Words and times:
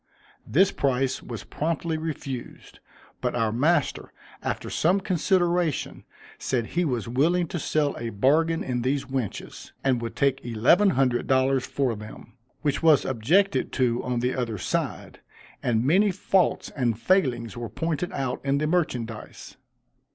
This 0.47 0.71
price 0.71 1.21
was 1.21 1.43
promptly 1.43 1.95
refused; 1.95 2.79
but 3.21 3.35
our 3.35 3.51
master, 3.51 4.11
after 4.41 4.67
some 4.67 4.99
consideration, 4.99 6.05
said 6.39 6.65
he 6.65 6.83
was 6.83 7.07
willing 7.07 7.45
to 7.49 7.59
sell 7.59 7.95
a 7.99 8.09
bargain 8.09 8.63
in 8.63 8.81
these 8.81 9.05
wenches, 9.05 9.73
and 9.83 10.01
would 10.01 10.15
take 10.15 10.43
eleven 10.43 10.89
hundred 10.97 11.27
dollars 11.27 11.67
for 11.67 11.95
them, 11.95 12.33
which 12.63 12.81
was 12.81 13.05
objected 13.05 13.71
to 13.73 14.03
on 14.03 14.21
the 14.21 14.33
other 14.33 14.57
side; 14.57 15.19
and 15.61 15.85
many 15.85 16.09
faults 16.09 16.71
and 16.71 16.99
failings 16.99 17.55
were 17.55 17.69
pointed 17.69 18.11
out 18.11 18.41
in 18.43 18.57
the 18.57 18.65
merchandise. 18.65 19.55